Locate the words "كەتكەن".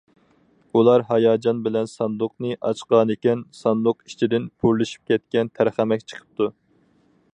5.13-5.53